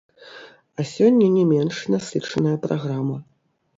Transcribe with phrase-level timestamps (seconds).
[0.79, 3.17] А сёння не менш насычаная праграма.